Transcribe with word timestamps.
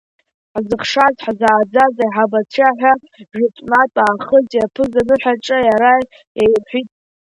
Ҳзыхшаз, 0.55 1.15
ҳзааӡаз 1.25 1.95
аиҳабацәа 2.03 2.67
ҳәа, 2.77 2.93
жәытәнатә 3.33 3.99
аахыс 4.03 4.47
иаԥыз 4.55 4.91
аныҳәаҿа 4.99 5.57
иара 5.67 5.93
иааирҳәит. 6.39 6.87